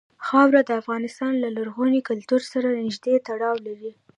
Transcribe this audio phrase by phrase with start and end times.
[0.25, 3.91] خاوره د افغانستان له لرغوني کلتور سره نږدې تړاو لري.